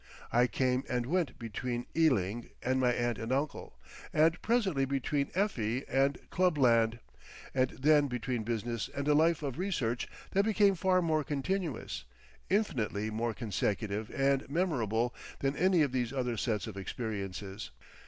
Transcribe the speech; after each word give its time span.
I 0.31 0.47
came 0.47 0.83
and 0.89 1.05
went 1.05 1.37
between 1.37 1.85
Ealing 1.95 2.49
and 2.63 2.79
my 2.79 2.91
aunt 2.91 3.19
and 3.19 3.31
uncle, 3.31 3.77
and 4.11 4.41
presently 4.41 4.83
between 4.83 5.29
Effie 5.35 5.87
and 5.87 6.17
clubland, 6.31 6.97
and 7.53 7.69
then 7.79 8.07
between 8.07 8.41
business 8.41 8.89
and 8.95 9.07
a 9.07 9.13
life 9.13 9.43
of 9.43 9.59
research 9.59 10.07
that 10.31 10.43
became 10.43 10.73
far 10.73 11.03
more 11.03 11.23
continuous, 11.23 12.05
infinitely 12.49 13.11
more 13.11 13.35
consecutive 13.35 14.09
and 14.09 14.49
memorable 14.49 15.13
than 15.37 15.55
any 15.55 15.83
of 15.83 15.91
these 15.91 16.11
other 16.11 16.35
sets 16.35 16.65
of 16.65 16.77
experiences. 16.77 17.69